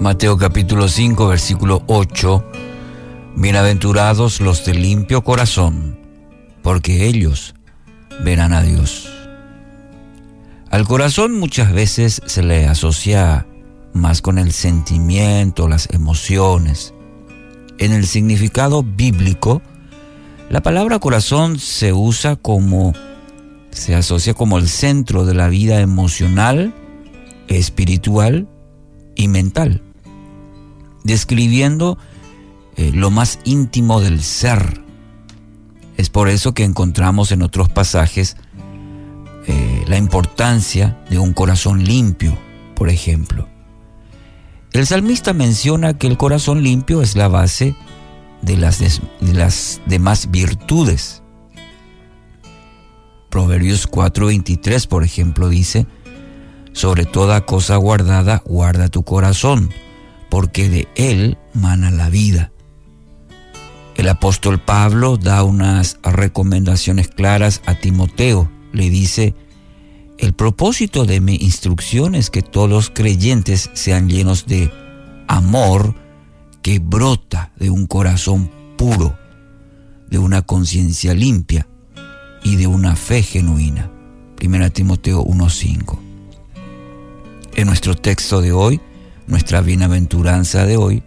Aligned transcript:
Mateo 0.00 0.36
capítulo 0.36 0.88
5, 0.88 1.26
versículo 1.26 1.82
8. 1.86 2.44
Bienaventurados 3.34 4.40
los 4.40 4.64
de 4.66 4.74
limpio 4.74 5.24
corazón, 5.24 5.98
porque 6.62 7.06
ellos 7.06 7.54
verán 8.22 8.52
a 8.52 8.62
Dios. 8.62 9.10
Al 10.70 10.86
corazón 10.86 11.38
muchas 11.38 11.72
veces 11.72 12.20
se 12.26 12.42
le 12.42 12.66
asocia 12.66 13.46
más 13.94 14.20
con 14.20 14.38
el 14.38 14.52
sentimiento, 14.52 15.66
las 15.66 15.88
emociones. 15.90 16.92
En 17.78 17.92
el 17.92 18.06
significado 18.06 18.82
bíblico, 18.82 19.62
la 20.50 20.62
palabra 20.62 20.98
corazón 20.98 21.58
se 21.58 21.94
usa 21.94 22.36
como, 22.36 22.92
se 23.70 23.94
asocia 23.94 24.34
como 24.34 24.58
el 24.58 24.68
centro 24.68 25.24
de 25.24 25.34
la 25.34 25.48
vida 25.48 25.80
emocional, 25.80 26.74
espiritual 27.48 28.46
y 29.16 29.28
mental, 29.28 29.82
describiendo 31.06 31.98
eh, 32.76 32.90
lo 32.92 33.10
más 33.10 33.38
íntimo 33.44 34.00
del 34.00 34.22
ser. 34.22 34.82
Es 35.96 36.10
por 36.10 36.28
eso 36.28 36.52
que 36.52 36.64
encontramos 36.64 37.32
en 37.32 37.42
otros 37.42 37.68
pasajes 37.68 38.36
eh, 39.46 39.84
la 39.86 39.96
importancia 39.96 40.98
de 41.08 41.18
un 41.18 41.32
corazón 41.32 41.84
limpio, 41.84 42.36
por 42.74 42.90
ejemplo. 42.90 43.48
El 44.72 44.86
salmista 44.86 45.32
menciona 45.32 45.96
que 45.96 46.06
el 46.06 46.18
corazón 46.18 46.62
limpio 46.62 47.00
es 47.00 47.16
la 47.16 47.28
base 47.28 47.76
de 48.42 48.56
las, 48.56 48.80
de 48.80 49.32
las 49.32 49.80
demás 49.86 50.30
virtudes. 50.30 51.22
Proverbios 53.30 53.88
4:23, 53.88 54.86
por 54.88 55.04
ejemplo, 55.04 55.48
dice, 55.48 55.86
sobre 56.72 57.06
toda 57.06 57.46
cosa 57.46 57.76
guardada, 57.76 58.42
guarda 58.44 58.88
tu 58.88 59.02
corazón, 59.02 59.70
porque 60.28 60.68
de 60.68 60.88
él 60.94 61.38
mana 61.54 61.90
la 61.90 62.10
vida. 62.10 62.52
El 63.96 64.08
apóstol 64.08 64.60
Pablo 64.60 65.16
da 65.16 65.42
unas 65.42 65.98
recomendaciones 66.02 67.08
claras 67.08 67.62
a 67.66 67.74
Timoteo. 67.74 68.50
Le 68.72 68.90
dice, 68.90 69.34
el 70.18 70.34
propósito 70.34 71.06
de 71.06 71.20
mi 71.20 71.36
instrucción 71.36 72.14
es 72.14 72.30
que 72.30 72.42
todos 72.42 72.68
los 72.68 72.90
creyentes 72.90 73.70
sean 73.72 74.08
llenos 74.08 74.46
de 74.46 74.70
amor 75.28 75.94
que 76.62 76.78
brota 76.78 77.52
de 77.56 77.70
un 77.70 77.86
corazón 77.86 78.50
puro, 78.76 79.16
de 80.10 80.18
una 80.18 80.42
conciencia 80.42 81.14
limpia 81.14 81.66
y 82.44 82.56
de 82.56 82.66
una 82.66 82.96
fe 82.96 83.22
genuina. 83.22 83.90
1 84.42 84.70
Timoteo 84.70 85.24
1.5 85.24 86.06
en 87.56 87.66
nuestro 87.66 87.94
texto 87.94 88.40
de 88.40 88.52
hoy, 88.52 88.80
nuestra 89.26 89.60
bienaventuranza 89.60 90.66
de 90.66 90.76
hoy, 90.76 91.02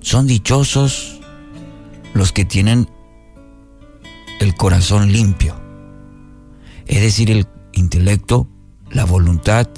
son 0.00 0.26
dichosos 0.26 1.20
los 2.14 2.32
que 2.32 2.44
tienen 2.44 2.88
el 4.40 4.54
corazón 4.54 5.12
limpio, 5.12 5.54
es 6.86 7.02
decir, 7.02 7.30
el 7.30 7.46
intelecto, 7.72 8.48
la 8.90 9.04
voluntad, 9.04 9.68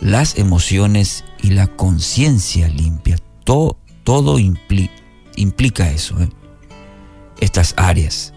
las 0.00 0.38
emociones 0.38 1.24
y 1.42 1.50
la 1.50 1.66
conciencia 1.66 2.68
limpia. 2.68 3.18
Todo, 3.44 3.78
todo 4.04 4.38
implica 4.38 5.90
eso, 5.90 6.20
¿eh? 6.20 6.28
estas 7.40 7.74
áreas. 7.76 8.34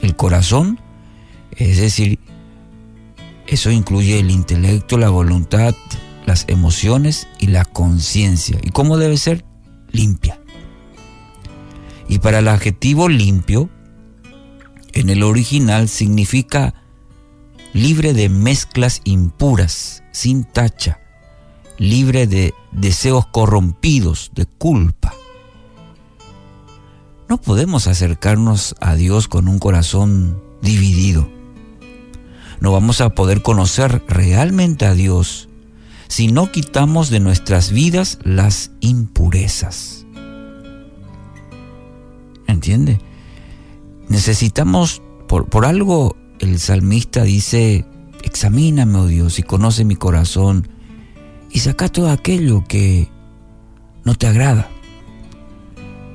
El 0.00 0.14
corazón, 0.16 0.78
es 1.52 1.78
decir, 1.78 2.18
eso 3.46 3.70
incluye 3.70 4.18
el 4.20 4.30
intelecto, 4.30 4.98
la 4.98 5.08
voluntad, 5.08 5.74
las 6.24 6.44
emociones 6.48 7.28
y 7.38 7.48
la 7.48 7.64
conciencia. 7.64 8.58
¿Y 8.62 8.70
cómo 8.70 8.96
debe 8.96 9.16
ser? 9.16 9.44
Limpia. 9.90 10.40
Y 12.08 12.18
para 12.18 12.40
el 12.40 12.48
adjetivo 12.48 13.08
limpio, 13.08 13.70
en 14.92 15.10
el 15.10 15.22
original 15.22 15.88
significa 15.88 16.74
libre 17.72 18.12
de 18.12 18.28
mezclas 18.28 19.00
impuras, 19.04 20.02
sin 20.12 20.44
tacha, 20.44 21.00
libre 21.78 22.26
de 22.26 22.54
deseos 22.72 23.26
corrompidos, 23.26 24.30
de 24.34 24.46
culpa. 24.46 25.14
No 27.28 27.40
podemos 27.40 27.86
acercarnos 27.86 28.76
a 28.80 28.94
Dios 28.94 29.28
con 29.28 29.48
un 29.48 29.58
corazón 29.58 30.42
dividido 30.62 31.34
no 32.64 32.72
vamos 32.72 33.02
a 33.02 33.10
poder 33.10 33.42
conocer 33.42 34.02
realmente 34.08 34.86
a 34.86 34.94
Dios 34.94 35.50
si 36.08 36.28
no 36.28 36.50
quitamos 36.52 37.10
de 37.10 37.20
nuestras 37.20 37.70
vidas 37.70 38.18
las 38.22 38.70
impurezas. 38.80 40.06
¿Entiende? 42.46 42.98
Necesitamos, 44.08 45.02
por, 45.28 45.48
por 45.48 45.66
algo 45.66 46.16
el 46.40 46.58
salmista 46.58 47.22
dice, 47.22 47.84
examíname, 48.22 48.98
oh 48.98 49.06
Dios, 49.06 49.38
y 49.38 49.42
conoce 49.42 49.84
mi 49.84 49.96
corazón, 49.96 50.68
y 51.50 51.60
saca 51.60 51.88
todo 51.88 52.10
aquello 52.10 52.64
que 52.68 53.08
no 54.04 54.14
te 54.14 54.26
agrada. 54.26 54.68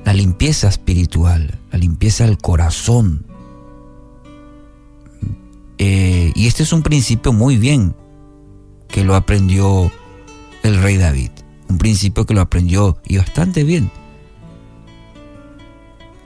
La 0.04 0.12
limpieza 0.12 0.68
espiritual, 0.68 1.58
la 1.70 1.78
limpieza 1.78 2.24
del 2.24 2.38
corazón, 2.38 3.26
eh, 5.82 6.30
y 6.34 6.46
este 6.46 6.62
es 6.62 6.74
un 6.74 6.82
principio 6.82 7.32
muy 7.32 7.56
bien 7.56 7.96
que 8.90 9.04
lo 9.04 9.14
aprendió 9.14 9.90
el 10.62 10.82
rey 10.82 10.96
David. 10.96 11.30
Un 11.68 11.78
principio 11.78 12.26
que 12.26 12.34
lo 12.34 12.40
aprendió 12.40 12.98
y 13.04 13.18
bastante 13.18 13.64
bien. 13.64 13.90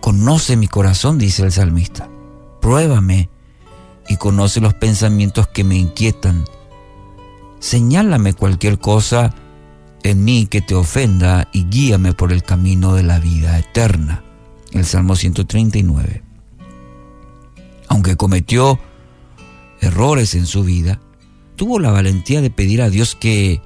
Conoce 0.00 0.56
mi 0.56 0.68
corazón, 0.68 1.18
dice 1.18 1.42
el 1.42 1.52
salmista. 1.52 2.08
Pruébame 2.60 3.28
y 4.08 4.16
conoce 4.16 4.60
los 4.60 4.74
pensamientos 4.74 5.48
que 5.48 5.64
me 5.64 5.76
inquietan. 5.76 6.44
Señálame 7.58 8.34
cualquier 8.34 8.78
cosa 8.78 9.34
en 10.02 10.24
mí 10.24 10.46
que 10.46 10.60
te 10.60 10.74
ofenda 10.74 11.48
y 11.52 11.64
guíame 11.64 12.12
por 12.12 12.32
el 12.32 12.42
camino 12.42 12.94
de 12.94 13.02
la 13.02 13.18
vida 13.18 13.58
eterna. 13.58 14.22
El 14.72 14.84
Salmo 14.84 15.16
139. 15.16 16.22
Aunque 17.88 18.16
cometió 18.16 18.78
errores 19.80 20.34
en 20.34 20.46
su 20.46 20.64
vida, 20.64 21.00
tuvo 21.56 21.78
la 21.78 21.90
valentía 21.90 22.40
de 22.40 22.50
pedir 22.50 22.82
a 22.82 22.90
Dios 22.90 23.14
que 23.14 23.60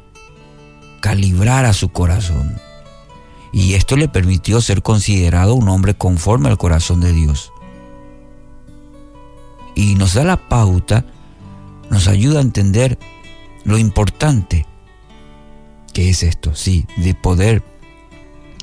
calibrara 1.00 1.72
su 1.72 1.90
corazón. 1.90 2.58
Y 3.52 3.74
esto 3.74 3.96
le 3.96 4.08
permitió 4.08 4.60
ser 4.60 4.82
considerado 4.82 5.54
un 5.54 5.68
hombre 5.68 5.94
conforme 5.94 6.48
al 6.48 6.58
corazón 6.58 7.00
de 7.00 7.12
Dios. 7.12 7.52
Y 9.74 9.94
nos 9.94 10.14
da 10.14 10.24
la 10.24 10.48
pauta, 10.48 11.04
nos 11.90 12.08
ayuda 12.08 12.40
a 12.40 12.42
entender 12.42 12.98
lo 13.64 13.78
importante 13.78 14.66
que 15.94 16.10
es 16.10 16.22
esto, 16.22 16.54
sí, 16.54 16.86
de 16.96 17.14
poder 17.14 17.62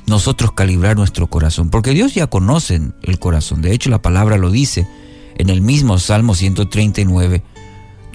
nosotros 0.06 0.52
calibrar 0.52 0.96
nuestro 0.96 1.26
corazón, 1.26 1.68
porque 1.68 1.90
Dios 1.90 2.14
ya 2.14 2.28
conoce 2.28 2.80
el 3.02 3.18
corazón, 3.18 3.60
de 3.60 3.72
hecho 3.72 3.90
la 3.90 4.00
palabra 4.00 4.38
lo 4.38 4.50
dice, 4.50 4.86
en 5.36 5.50
el 5.50 5.60
mismo 5.60 5.98
Salmo 5.98 6.34
139, 6.34 7.42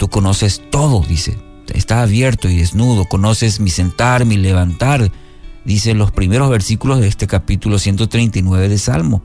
tú 0.02 0.08
conoces 0.08 0.60
todo, 0.68 1.00
dice, 1.06 1.38
está 1.72 2.02
abierto 2.02 2.48
y 2.48 2.56
desnudo, 2.56 3.04
conoces 3.04 3.60
mi 3.60 3.70
sentar, 3.70 4.24
mi 4.24 4.36
levantar, 4.36 5.12
dice 5.64 5.94
los 5.94 6.10
primeros 6.10 6.50
versículos 6.50 6.98
de 6.98 7.06
este 7.06 7.28
capítulo 7.28 7.78
139 7.78 8.68
de 8.68 8.78
Salmo. 8.78 9.22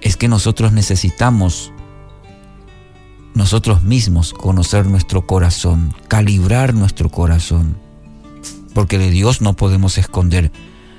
Es 0.00 0.16
que 0.16 0.26
nosotros 0.26 0.72
necesitamos 0.72 1.70
nosotros 3.34 3.84
mismos 3.84 4.32
conocer 4.32 4.86
nuestro 4.86 5.24
corazón, 5.24 5.94
calibrar 6.08 6.74
nuestro 6.74 7.10
corazón, 7.10 7.76
porque 8.74 8.98
de 8.98 9.10
Dios 9.10 9.40
no 9.40 9.54
podemos 9.54 9.98
esconder 9.98 10.50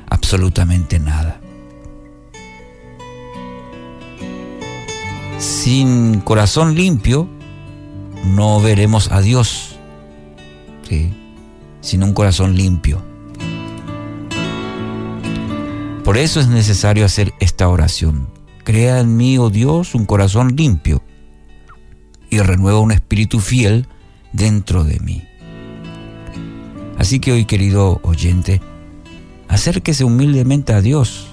absolutamente 0.09 0.97
nada. 0.97 1.41
Sin 5.37 6.21
corazón 6.21 6.75
limpio 6.75 7.27
no 8.25 8.61
veremos 8.61 9.11
a 9.11 9.21
Dios. 9.21 9.77
Sin 11.81 12.03
un 12.03 12.13
corazón 12.13 12.55
limpio. 12.55 13.03
Por 16.03 16.17
eso 16.17 16.39
es 16.39 16.47
necesario 16.47 17.05
hacer 17.05 17.33
esta 17.39 17.67
oración. 17.67 18.27
Crea 18.63 18.99
en 18.99 19.17
mí, 19.17 19.37
oh 19.37 19.49
Dios, 19.49 19.93
un 19.93 20.05
corazón 20.05 20.55
limpio 20.55 21.03
y 22.29 22.39
renueva 22.39 22.79
un 22.79 22.91
espíritu 22.91 23.39
fiel 23.39 23.87
dentro 24.33 24.83
de 24.83 24.99
mí. 24.99 25.23
Así 26.97 27.19
que 27.19 27.31
hoy, 27.31 27.45
querido 27.45 27.99
oyente, 28.03 28.61
acérquese 29.47 30.03
humildemente 30.03 30.73
a 30.73 30.81
Dios 30.81 31.27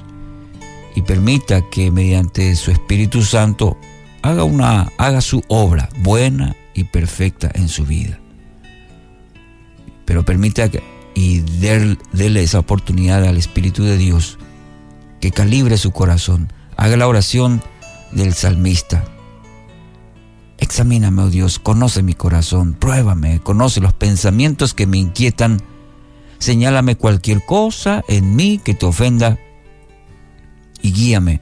y 0.94 1.02
permita 1.02 1.62
que 1.70 1.90
mediante 1.90 2.54
su 2.56 2.70
Espíritu 2.70 3.22
Santo 3.22 3.78
haga, 4.22 4.44
una, 4.44 4.92
haga 4.98 5.20
su 5.20 5.42
obra 5.48 5.88
buena 5.98 6.56
y 6.74 6.84
perfecta 6.84 7.50
en 7.54 7.68
su 7.68 7.84
vida. 7.84 8.18
Pero 10.04 10.24
permita 10.24 10.70
que, 10.70 10.82
y 11.14 11.40
déle 11.40 12.42
esa 12.42 12.58
oportunidad 12.58 13.24
al 13.24 13.36
Espíritu 13.36 13.84
de 13.84 13.96
Dios 13.96 14.38
que 15.20 15.30
calibre 15.30 15.76
su 15.76 15.92
corazón. 15.92 16.52
Haga 16.76 16.96
la 16.96 17.06
oración 17.06 17.62
del 18.12 18.34
salmista. 18.34 19.04
Examíname, 20.58 21.22
oh 21.22 21.30
Dios, 21.30 21.58
conoce 21.58 22.02
mi 22.02 22.14
corazón, 22.14 22.74
pruébame, 22.74 23.40
conoce 23.40 23.80
los 23.80 23.92
pensamientos 23.92 24.74
que 24.74 24.86
me 24.86 24.96
inquietan, 24.96 25.60
señálame 26.38 26.96
cualquier 26.96 27.44
cosa 27.44 28.04
en 28.08 28.36
mí 28.36 28.60
que 28.62 28.74
te 28.74 28.86
ofenda 28.86 29.38
y 30.80 30.92
guíame 30.92 31.40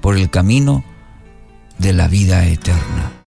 por 0.00 0.16
el 0.16 0.30
camino 0.30 0.84
de 1.78 1.92
la 1.92 2.08
vida 2.08 2.46
eterna. 2.46 3.16